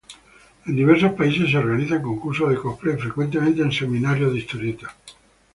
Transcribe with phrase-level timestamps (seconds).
[0.65, 4.95] En diversos países se organizan concursos de cosplay, frecuentemente en evento de historieta.